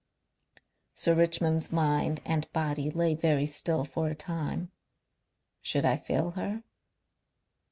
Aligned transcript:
Sir 0.95 1.13
Richmond's 1.13 1.71
mind 1.71 2.21
and 2.25 2.51
body 2.51 2.89
lay 2.89 3.13
very 3.13 3.45
still 3.45 3.83
for 3.85 4.07
a 4.07 4.15
time. 4.15 4.71
"Should 5.61 5.85
I 5.85 5.95
fail 5.95 6.31
her?..." 6.31 6.63